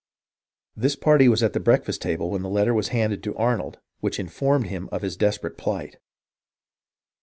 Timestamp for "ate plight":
5.51-5.97